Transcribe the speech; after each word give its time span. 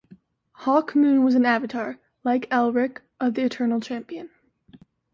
Hawkmoon 0.61 1.23
was 1.23 1.35
an 1.35 1.45
avatar, 1.45 1.99
like 2.23 2.49
Elric, 2.49 3.01
of 3.19 3.35
the 3.35 3.43
Eternal 3.43 3.79
Champion. 3.79 4.31